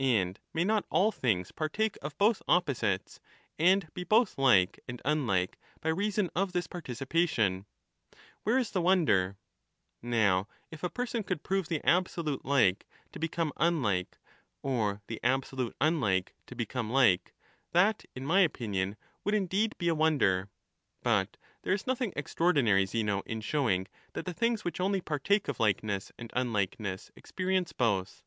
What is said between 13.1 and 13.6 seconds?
to become